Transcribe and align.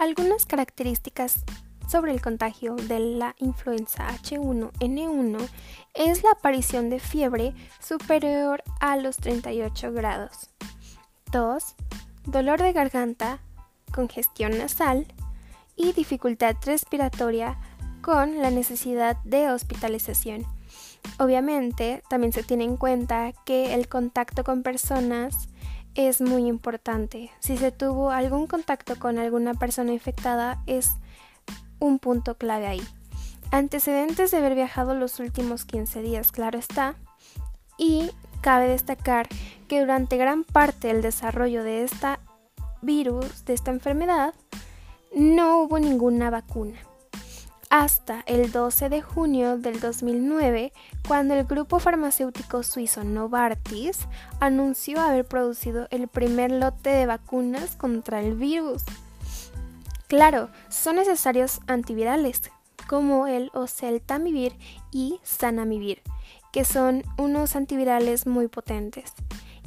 Algunas 0.00 0.46
características 0.46 1.44
sobre 1.86 2.12
el 2.12 2.22
contagio 2.22 2.74
de 2.74 3.00
la 3.00 3.36
influenza 3.36 4.08
H1N1 4.08 5.46
es 5.92 6.22
la 6.22 6.30
aparición 6.30 6.88
de 6.88 6.98
fiebre 6.98 7.52
superior 7.80 8.62
a 8.80 8.96
los 8.96 9.18
38 9.18 9.92
grados, 9.92 10.48
tos, 11.30 11.74
dolor 12.24 12.62
de 12.62 12.72
garganta, 12.72 13.40
congestión 13.92 14.56
nasal 14.56 15.06
y 15.76 15.92
dificultad 15.92 16.56
respiratoria 16.64 17.58
con 18.00 18.40
la 18.40 18.50
necesidad 18.50 19.18
de 19.24 19.50
hospitalización. 19.50 20.46
Obviamente, 21.18 22.02
también 22.08 22.32
se 22.32 22.42
tiene 22.42 22.64
en 22.64 22.78
cuenta 22.78 23.34
que 23.44 23.74
el 23.74 23.86
contacto 23.86 24.44
con 24.44 24.62
personas 24.62 25.49
es 25.94 26.20
muy 26.20 26.46
importante. 26.46 27.30
Si 27.40 27.56
se 27.56 27.72
tuvo 27.72 28.10
algún 28.10 28.46
contacto 28.46 28.98
con 28.98 29.18
alguna 29.18 29.54
persona 29.54 29.92
infectada 29.92 30.62
es 30.66 30.92
un 31.78 31.98
punto 31.98 32.36
clave 32.36 32.66
ahí. 32.66 32.82
Antecedentes 33.50 34.30
de 34.30 34.36
haber 34.38 34.54
viajado 34.54 34.94
los 34.94 35.18
últimos 35.18 35.64
15 35.64 36.02
días, 36.02 36.30
claro 36.32 36.58
está. 36.58 36.94
Y 37.76 38.10
cabe 38.40 38.68
destacar 38.68 39.28
que 39.68 39.80
durante 39.80 40.16
gran 40.16 40.44
parte 40.44 40.88
del 40.88 41.02
desarrollo 41.02 41.64
de 41.64 41.82
esta 41.82 42.20
virus, 42.82 43.44
de 43.44 43.54
esta 43.54 43.70
enfermedad, 43.70 44.34
no 45.14 45.62
hubo 45.62 45.78
ninguna 45.78 46.30
vacuna 46.30 46.78
hasta 47.70 48.24
el 48.26 48.50
12 48.50 48.88
de 48.88 49.00
junio 49.00 49.56
del 49.56 49.78
2009, 49.78 50.72
cuando 51.06 51.34
el 51.34 51.44
grupo 51.44 51.78
farmacéutico 51.78 52.64
suizo 52.64 53.04
Novartis 53.04 54.00
anunció 54.40 55.00
haber 55.00 55.24
producido 55.24 55.86
el 55.90 56.08
primer 56.08 56.50
lote 56.50 56.90
de 56.90 57.06
vacunas 57.06 57.76
contra 57.76 58.20
el 58.20 58.34
virus. 58.34 58.82
Claro, 60.08 60.50
son 60.68 60.96
necesarios 60.96 61.60
antivirales, 61.68 62.42
como 62.88 63.28
el 63.28 63.52
oseltamivir 63.54 64.52
y 64.90 65.20
sanamivir, 65.22 66.02
que 66.52 66.64
son 66.64 67.04
unos 67.18 67.54
antivirales 67.54 68.26
muy 68.26 68.48
potentes, 68.48 69.12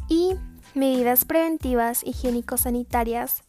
y 0.10 0.36
medidas 0.73 1.23
preventivas 1.23 2.04
higiénico-sanitarias 2.04 3.44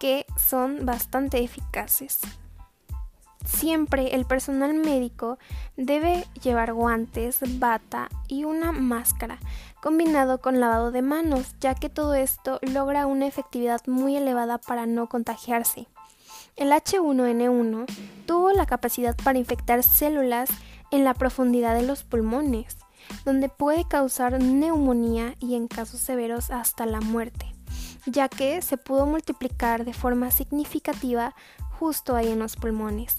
que 0.00 0.26
son 0.36 0.84
bastante 0.84 1.44
eficaces. 1.44 2.18
Siempre 3.50 4.14
el 4.14 4.24
personal 4.24 4.74
médico 4.74 5.38
debe 5.76 6.24
llevar 6.42 6.72
guantes, 6.72 7.40
bata 7.58 8.08
y 8.28 8.44
una 8.44 8.72
máscara, 8.72 9.38
combinado 9.82 10.40
con 10.40 10.60
lavado 10.60 10.92
de 10.92 11.02
manos, 11.02 11.54
ya 11.60 11.74
que 11.74 11.90
todo 11.90 12.14
esto 12.14 12.58
logra 12.62 13.06
una 13.06 13.26
efectividad 13.26 13.80
muy 13.86 14.16
elevada 14.16 14.58
para 14.58 14.86
no 14.86 15.08
contagiarse. 15.08 15.88
El 16.56 16.70
H1N1 16.70 17.86
tuvo 18.24 18.52
la 18.52 18.66
capacidad 18.66 19.16
para 19.16 19.38
infectar 19.38 19.82
células 19.82 20.48
en 20.90 21.04
la 21.04 21.14
profundidad 21.14 21.74
de 21.74 21.82
los 21.82 22.04
pulmones, 22.04 22.78
donde 23.24 23.48
puede 23.48 23.86
causar 23.86 24.40
neumonía 24.40 25.34
y 25.40 25.54
en 25.54 25.66
casos 25.66 26.00
severos 26.00 26.50
hasta 26.50 26.86
la 26.86 27.00
muerte, 27.00 27.52
ya 28.06 28.28
que 28.28 28.62
se 28.62 28.78
pudo 28.78 29.06
multiplicar 29.06 29.84
de 29.84 29.92
forma 29.92 30.30
significativa 30.30 31.34
justo 31.78 32.14
ahí 32.14 32.28
en 32.28 32.38
los 32.38 32.56
pulmones 32.56 33.16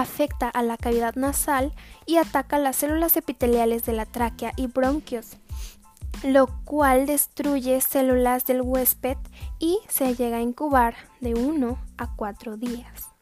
afecta 0.00 0.48
a 0.48 0.62
la 0.62 0.76
cavidad 0.76 1.14
nasal 1.14 1.72
y 2.06 2.16
ataca 2.16 2.58
las 2.58 2.76
células 2.76 3.16
epiteliales 3.16 3.84
de 3.84 3.92
la 3.92 4.06
tráquea 4.06 4.52
y 4.56 4.66
bronquios, 4.66 5.36
lo 6.22 6.46
cual 6.64 7.06
destruye 7.06 7.80
células 7.80 8.44
del 8.46 8.62
huésped 8.62 9.18
y 9.58 9.78
se 9.88 10.14
llega 10.14 10.38
a 10.38 10.42
incubar 10.42 10.94
de 11.20 11.34
1 11.34 11.78
a 11.96 12.16
4 12.16 12.56
días. 12.56 13.17